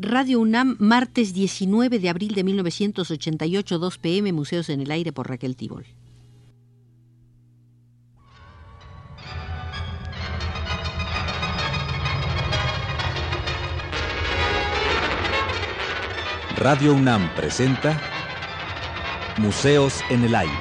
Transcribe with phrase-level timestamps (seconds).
[0.00, 5.28] Radio UNAM, martes 19 de abril de 1988, 2 pm, Museos en el Aire por
[5.28, 5.86] Raquel Tibol.
[16.56, 18.00] Radio UNAM presenta
[19.38, 20.54] Museos en el Aire.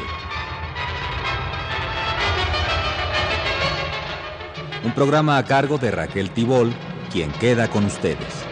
[4.83, 6.73] Un programa a cargo de Raquel Tibol,
[7.11, 8.46] quien queda con ustedes.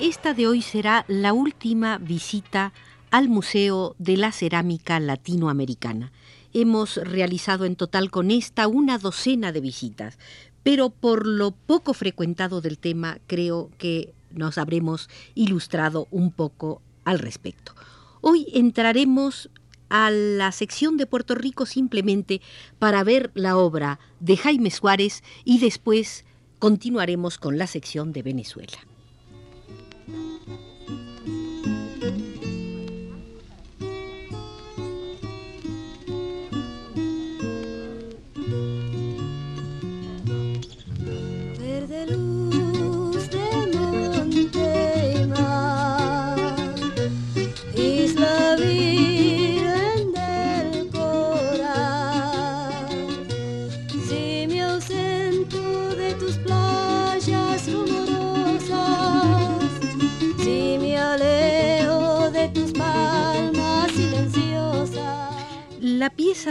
[0.00, 2.72] Esta de hoy será la última visita
[3.10, 6.12] al Museo de la Cerámica Latinoamericana.
[6.52, 10.16] Hemos realizado en total con esta una docena de visitas,
[10.62, 17.18] pero por lo poco frecuentado del tema creo que nos habremos ilustrado un poco al
[17.18, 17.74] respecto.
[18.20, 19.50] Hoy entraremos
[19.88, 22.40] a la sección de Puerto Rico simplemente
[22.78, 26.24] para ver la obra de Jaime Suárez y después
[26.60, 28.78] continuaremos con la sección de Venezuela.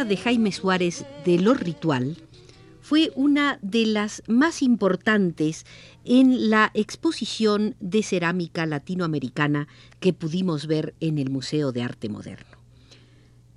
[0.07, 2.17] De Jaime Suárez de Lo Ritual
[2.79, 5.65] fue una de las más importantes
[6.05, 9.67] en la exposición de cerámica latinoamericana
[9.99, 12.57] que pudimos ver en el Museo de Arte Moderno.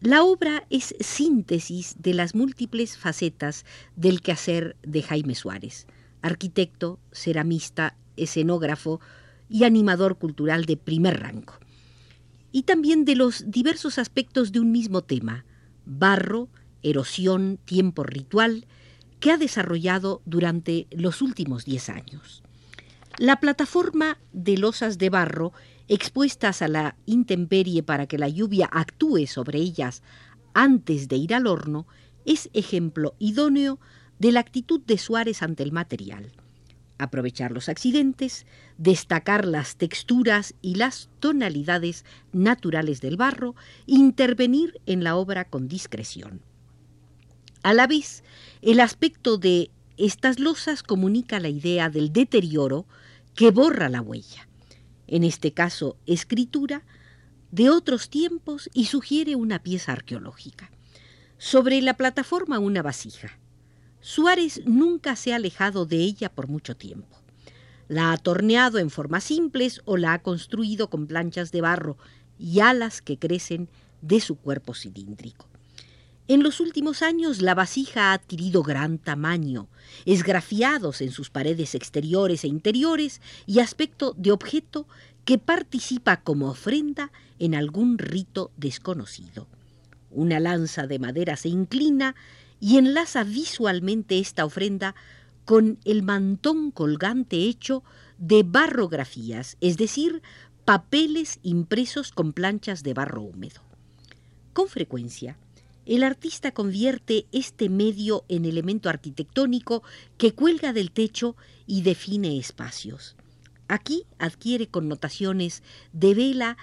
[0.00, 5.86] La obra es síntesis de las múltiples facetas del quehacer de Jaime Suárez,
[6.20, 9.00] arquitecto, ceramista, escenógrafo
[9.48, 11.54] y animador cultural de primer rango,
[12.50, 15.44] y también de los diversos aspectos de un mismo tema,
[15.90, 16.48] barro,
[16.82, 18.66] erosión, tiempo ritual,
[19.18, 22.42] que ha desarrollado durante los últimos diez años.
[23.18, 25.52] La plataforma de losas de barro
[25.88, 30.02] expuestas a la intemperie para que la lluvia actúe sobre ellas
[30.54, 31.86] antes de ir al horno
[32.24, 33.80] es ejemplo idóneo
[34.18, 36.32] de la actitud de Suárez ante el material.
[36.98, 38.46] Aprovechar los accidentes,
[38.80, 43.54] destacar las texturas y las tonalidades naturales del barro,
[43.84, 46.40] intervenir en la obra con discreción.
[47.62, 48.24] A la vez,
[48.62, 52.86] el aspecto de estas losas comunica la idea del deterioro
[53.34, 54.48] que borra la huella,
[55.06, 56.82] en este caso escritura,
[57.50, 60.70] de otros tiempos y sugiere una pieza arqueológica.
[61.36, 63.38] Sobre la plataforma una vasija.
[64.00, 67.20] Suárez nunca se ha alejado de ella por mucho tiempo.
[67.90, 71.98] La ha torneado en formas simples o la ha construido con planchas de barro
[72.38, 73.68] y alas que crecen
[74.00, 75.48] de su cuerpo cilíndrico.
[76.28, 79.66] En los últimos años la vasija ha adquirido gran tamaño,
[80.04, 84.86] esgrafiados en sus paredes exteriores e interiores y aspecto de objeto
[85.24, 89.48] que participa como ofrenda en algún rito desconocido.
[90.12, 92.14] Una lanza de madera se inclina
[92.60, 94.94] y enlaza visualmente esta ofrenda
[95.44, 97.82] con el mantón colgante hecho
[98.18, 100.22] de barrografías, es decir,
[100.64, 103.62] papeles impresos con planchas de barro húmedo.
[104.52, 105.38] Con frecuencia,
[105.86, 109.82] el artista convierte este medio en elemento arquitectónico
[110.18, 111.36] que cuelga del techo
[111.66, 113.16] y define espacios.
[113.66, 115.62] Aquí adquiere connotaciones
[115.92, 116.56] de vela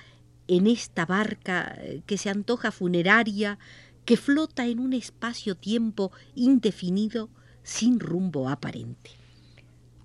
[0.48, 3.60] en esta barca eh, que se antoja funeraria,
[4.06, 7.30] que flota en un espacio-tiempo indefinido
[7.68, 9.12] sin rumbo aparente.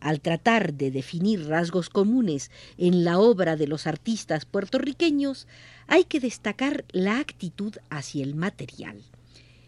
[0.00, 5.46] Al tratar de definir rasgos comunes en la obra de los artistas puertorriqueños,
[5.86, 9.00] hay que destacar la actitud hacia el material.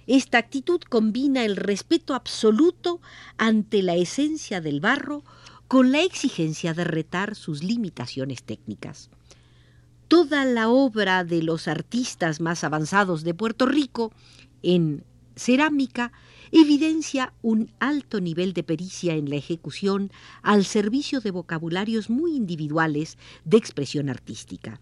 [0.09, 3.01] Esta actitud combina el respeto absoluto
[3.39, 5.23] ante la esencia del barro
[5.69, 9.09] con la exigencia de retar sus limitaciones técnicas
[10.09, 14.13] toda la obra de los artistas más avanzados de Puerto Rico
[14.63, 15.03] en
[15.37, 16.13] cerámica
[16.53, 20.11] evidencia un alto nivel de pericia en la ejecución
[20.43, 24.81] al servicio de vocabularios muy individuales de expresión artística.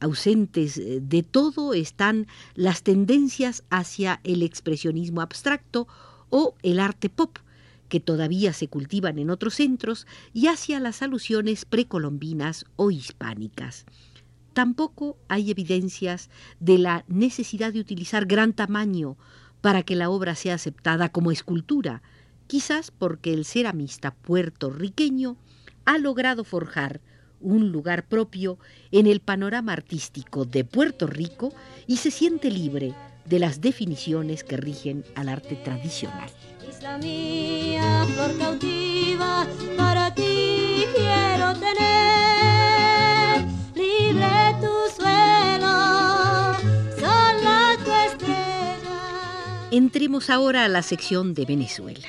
[0.00, 5.88] Ausentes eh, de todo están las tendencias hacia el expresionismo abstracto
[6.30, 7.38] o el arte pop,
[7.88, 13.84] que todavía se cultivan en otros centros, y hacia las alusiones precolombinas o hispánicas.
[14.52, 16.30] Tampoco hay evidencias
[16.60, 19.16] de la necesidad de utilizar gran tamaño
[19.64, 22.02] para que la obra sea aceptada como escultura,
[22.46, 25.38] quizás porque el ceramista puertorriqueño
[25.86, 27.00] ha logrado forjar
[27.40, 28.58] un lugar propio
[28.92, 31.54] en el panorama artístico de Puerto Rico
[31.86, 32.92] y se siente libre
[33.24, 36.28] de las definiciones que rigen al arte tradicional.
[49.76, 52.06] Entremos ahora a la sección de Venezuela.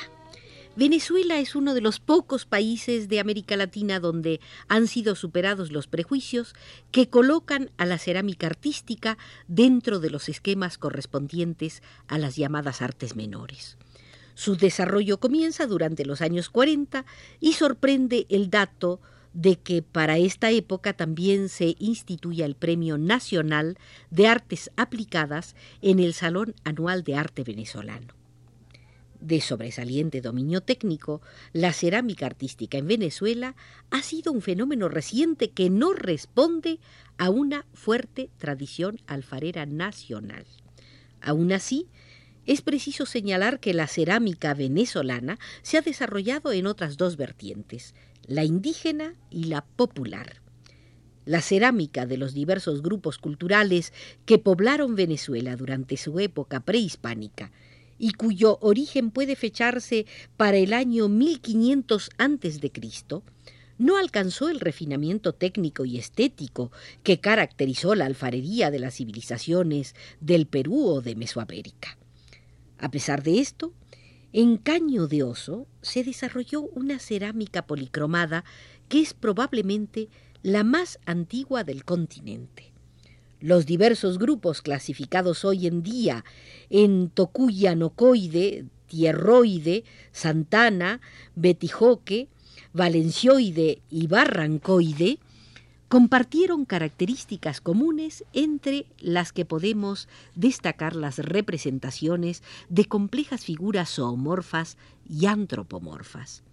[0.75, 5.87] Venezuela es uno de los pocos países de América Latina donde han sido superados los
[5.87, 6.53] prejuicios
[6.91, 9.17] que colocan a la cerámica artística
[9.47, 13.77] dentro de los esquemas correspondientes a las llamadas artes menores.
[14.35, 17.03] Su desarrollo comienza durante los años 40
[17.39, 19.01] y sorprende el dato
[19.35, 23.77] de que para esta época también se instituya el Premio Nacional
[24.09, 28.15] de Artes Aplicadas en el Salón Anual de Arte Venezolano
[29.25, 31.21] de sobresaliente dominio técnico,
[31.51, 33.55] la cerámica artística en Venezuela
[33.89, 36.79] ha sido un fenómeno reciente que no responde
[37.17, 40.45] a una fuerte tradición alfarera nacional.
[41.21, 41.87] Aún así,
[42.45, 47.95] es preciso señalar que la cerámica venezolana se ha desarrollado en otras dos vertientes,
[48.27, 50.41] la indígena y la popular.
[51.25, 53.93] La cerámica de los diversos grupos culturales
[54.25, 57.51] que poblaron Venezuela durante su época prehispánica
[57.97, 60.05] y cuyo origen puede fecharse
[60.37, 62.71] para el año 1500 a.C.,
[63.77, 66.71] no alcanzó el refinamiento técnico y estético
[67.03, 71.97] que caracterizó la alfarería de las civilizaciones del Perú o de Mesoamérica.
[72.77, 73.73] A pesar de esto,
[74.37, 78.43] en Caño de Oso se desarrolló una cerámica policromada
[78.89, 80.09] que es probablemente
[80.43, 82.73] la más antigua del continente.
[83.39, 86.25] Los diversos grupos clasificados hoy en día
[86.69, 90.99] en tocuyanocoide, tierroide, santana,
[91.35, 92.27] betijoque,
[92.73, 95.19] valencioide y barrancoide
[95.87, 104.77] compartieron características comunes entre las que podemos destacar las representaciones de complejas figuras zoomorfas
[105.07, 106.43] y antropomorfas.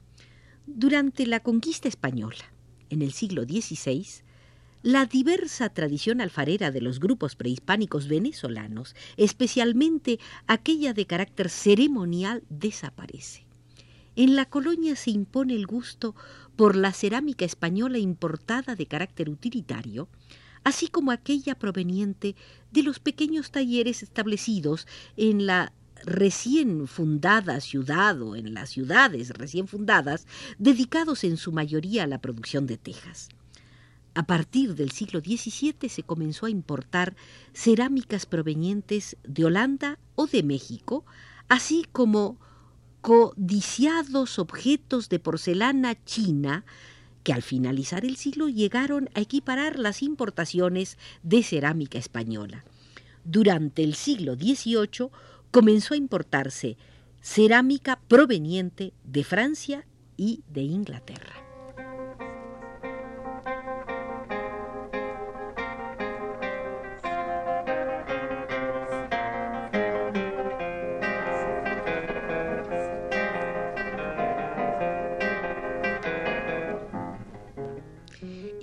[0.67, 2.53] Durante la conquista española,
[2.91, 4.07] en el siglo XVI,
[4.83, 13.47] la diversa tradición alfarera de los grupos prehispánicos venezolanos, especialmente aquella de carácter ceremonial, desaparece.
[14.15, 16.15] En la colonia se impone el gusto
[16.57, 20.09] por la cerámica española importada de carácter utilitario,
[20.65, 22.37] así como aquella proveniente
[22.71, 25.73] de los pequeños talleres establecidos en la
[26.05, 30.27] recién fundada ciudad o en las ciudades recién fundadas,
[30.59, 33.29] dedicados en su mayoría a la producción de tejas.
[34.15, 37.17] A partir del siglo XVII se comenzó a importar
[37.55, 41.07] cerámicas provenientes de Holanda o de México,
[41.49, 42.39] así como
[43.03, 46.65] codiciados objetos de porcelana china
[47.25, 52.65] que al finalizar el siglo llegaron a equiparar las importaciones de cerámica española.
[53.25, 55.11] Durante el siglo XVIII
[55.51, 56.77] comenzó a importarse
[57.21, 61.42] cerámica proveniente de Francia y de Inglaterra.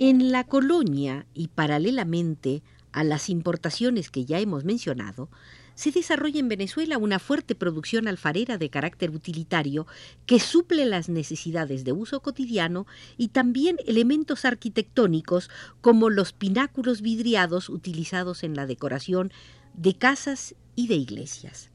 [0.02, 5.28] En la colonia y paralelamente a las importaciones que ya hemos mencionado,
[5.74, 9.86] se desarrolla en Venezuela una fuerte producción alfarera de carácter utilitario
[10.24, 12.86] que suple las necesidades de uso cotidiano
[13.18, 15.50] y también elementos arquitectónicos
[15.82, 19.30] como los pináculos vidriados utilizados en la decoración
[19.74, 21.69] de casas y de iglesias.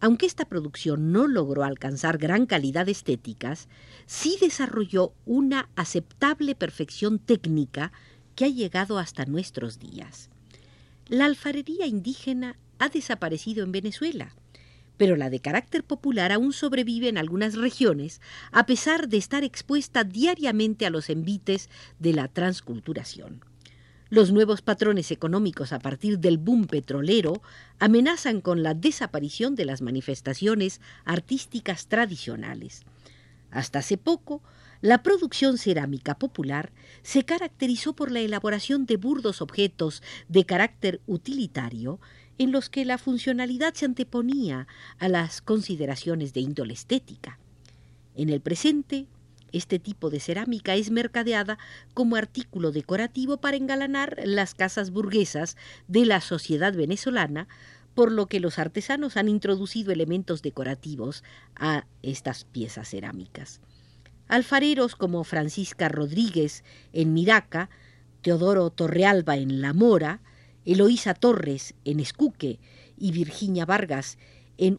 [0.00, 3.68] Aunque esta producción no logró alcanzar gran calidad estéticas,
[4.06, 7.92] sí desarrolló una aceptable perfección técnica
[8.34, 10.30] que ha llegado hasta nuestros días.
[11.06, 14.34] La alfarería indígena ha desaparecido en Venezuela,
[14.96, 20.04] pero la de carácter popular aún sobrevive en algunas regiones, a pesar de estar expuesta
[20.04, 23.49] diariamente a los envites de la transculturación.
[24.10, 27.42] Los nuevos patrones económicos a partir del boom petrolero
[27.78, 32.82] amenazan con la desaparición de las manifestaciones artísticas tradicionales.
[33.52, 34.42] Hasta hace poco,
[34.80, 42.00] la producción cerámica popular se caracterizó por la elaboración de burdos objetos de carácter utilitario
[42.36, 44.66] en los que la funcionalidad se anteponía
[44.98, 47.38] a las consideraciones de índole estética.
[48.16, 49.06] En el presente,
[49.52, 51.58] este tipo de cerámica es mercadeada
[51.94, 55.56] como artículo decorativo para engalanar las casas burguesas
[55.88, 57.48] de la sociedad venezolana,
[57.94, 61.24] por lo que los artesanos han introducido elementos decorativos
[61.56, 63.60] a estas piezas cerámicas.
[64.28, 67.68] Alfareros como Francisca Rodríguez en Miraca,
[68.22, 70.20] Teodoro Torrealba en La Mora,
[70.64, 72.60] Eloísa Torres en Escuque
[72.96, 74.18] y Virginia Vargas
[74.56, 74.78] en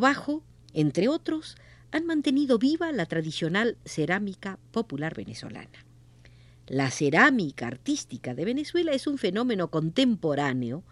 [0.00, 0.42] Bajo,
[0.74, 1.56] entre otros,
[1.92, 5.84] han mantenido viva la tradicional cerámica popular venezolana.
[6.66, 10.82] La cerámica artística de Venezuela es un fenómeno contemporáneo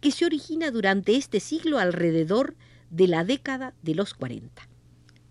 [0.00, 2.56] que se origina durante este siglo alrededor
[2.90, 4.66] de la década de los 40.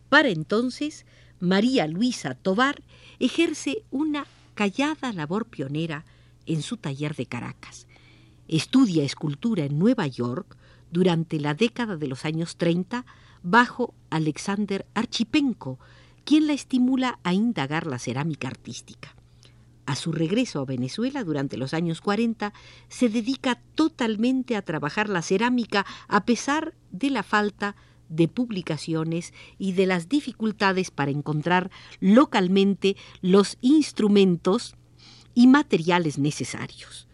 [0.10, 1.06] Para entonces,
[1.40, 2.84] María Luisa Tobar
[3.20, 6.06] ejerce una callada labor pionera
[6.46, 7.88] en su taller de Caracas.
[8.48, 10.56] Estudia escultura en Nueva York
[10.92, 13.06] durante la década de los años 30
[13.46, 15.80] bajo Alexander Archipenko,
[16.24, 19.16] quien la estimula a indagar la cerámica artística.
[19.86, 22.54] A su regreso a Venezuela durante los años 40,
[22.90, 27.76] se dedica totalmente a trabajar la cerámica a pesar de la falta
[28.10, 34.76] de publicaciones y de las dificultades para encontrar localmente los instrumentos
[35.36, 37.08] y materiales necesarios.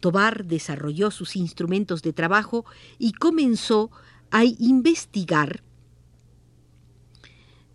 [0.00, 2.66] Tobar desarrolló sus instrumentos de trabajo
[2.98, 3.90] y comenzó
[4.32, 5.62] a investigar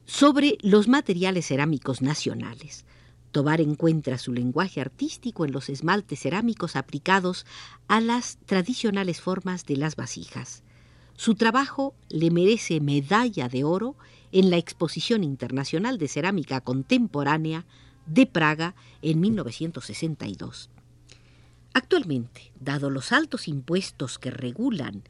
[0.06, 2.84] sobre los materiales cerámicos nacionales.
[3.32, 7.46] Tobar encuentra su lenguaje artístico en los esmaltes cerámicos aplicados
[7.88, 10.64] a las tradicionales formas de las vasijas.
[11.16, 13.96] Su trabajo le merece medalla de oro
[14.32, 17.66] en la Exposición Internacional de Cerámica Contemporánea
[18.08, 18.74] de Praga
[19.04, 20.72] en 1962.
[21.74, 25.04] Actualmente, dado los altos impuestos que regulan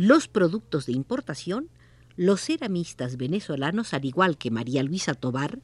[0.00, 1.68] los productos de importación,
[2.16, 5.58] los ceramistas venezolanos, al igual que María Luisa Tobar,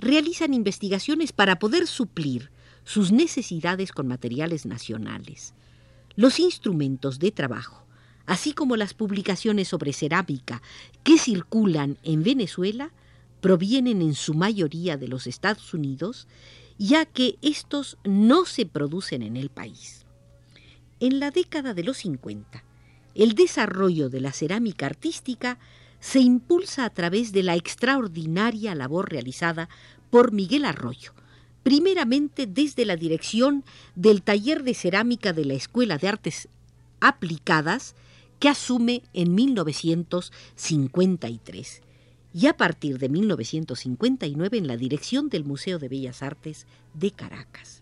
[0.00, 2.50] realizan investigaciones para poder suplir
[2.82, 5.54] sus necesidades con materiales nacionales.
[6.16, 7.86] Los instrumentos de trabajo,
[8.26, 10.62] así como las publicaciones sobre cerámica
[11.04, 12.90] que circulan en Venezuela,
[13.40, 16.26] provienen en su mayoría de los Estados Unidos,
[16.76, 20.06] ya que estos no se producen en el país.
[20.98, 22.65] En la década de los 50,
[23.16, 25.58] el desarrollo de la cerámica artística
[26.00, 29.70] se impulsa a través de la extraordinaria labor realizada
[30.10, 31.14] por Miguel Arroyo,
[31.62, 36.48] primeramente desde la dirección del taller de cerámica de la Escuela de Artes
[37.00, 37.94] Aplicadas,
[38.38, 41.80] que asume en 1953,
[42.34, 47.80] y a partir de 1959 en la dirección del Museo de Bellas Artes de Caracas.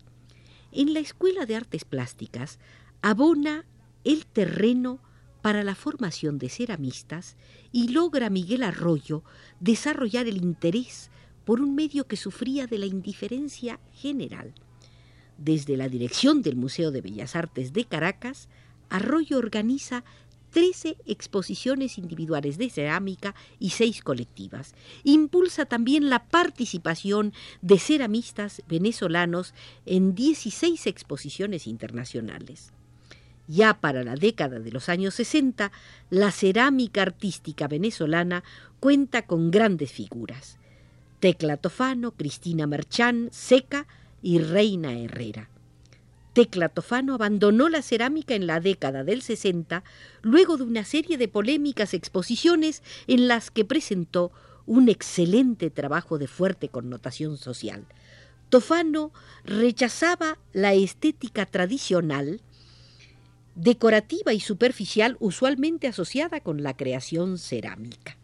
[0.71, 2.57] En la Escuela de Artes Plásticas
[3.01, 3.65] abona
[4.05, 5.01] el terreno
[5.45, 7.37] para la formación de ceramistas
[7.71, 9.23] y logra Miguel Arroyo
[9.59, 11.11] desarrollar el interés
[11.45, 14.55] por un medio que sufría de la indiferencia general.
[15.37, 18.49] Desde la dirección del Museo de Bellas Artes de Caracas,
[18.89, 20.03] Arroyo organiza
[20.49, 24.73] 13 exposiciones individuales de cerámica y 6 colectivas.
[25.03, 29.53] Impulsa también la participación de ceramistas venezolanos
[29.85, 32.73] en 16 exposiciones internacionales.
[33.47, 35.71] Ya para la década de los años 60,
[36.09, 38.43] la cerámica artística venezolana
[38.79, 40.57] cuenta con grandes figuras.
[41.19, 43.87] Tecla Tofano, Cristina Merchán, Seca
[44.21, 45.49] y Reina Herrera.
[46.33, 49.83] Tecla Tofano abandonó la cerámica en la década del 60
[50.21, 54.31] luego de una serie de polémicas exposiciones en las que presentó
[54.65, 57.85] un excelente trabajo de fuerte connotación social.
[58.49, 59.11] Tofano
[59.45, 62.41] rechazaba la estética tradicional
[63.55, 68.17] decorativa y superficial usualmente asociada con la creación cerámica.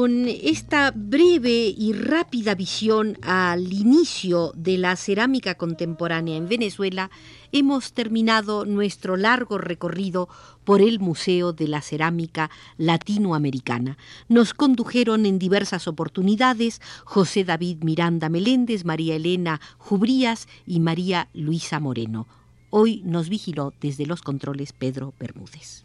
[0.00, 7.10] Con esta breve y rápida visión al inicio de la cerámica contemporánea en Venezuela,
[7.52, 10.30] hemos terminado nuestro largo recorrido
[10.64, 13.98] por el Museo de la Cerámica Latinoamericana.
[14.30, 21.78] Nos condujeron en diversas oportunidades José David Miranda Meléndez, María Elena Jubrías y María Luisa
[21.78, 22.26] Moreno.
[22.70, 25.84] Hoy nos vigiló desde los controles Pedro Bermúdez.